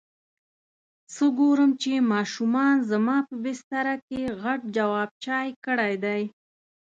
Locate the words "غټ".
4.41-4.61